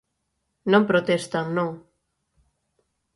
Non, 0.71 0.83
protesta 0.91 1.39
non. 1.57 1.71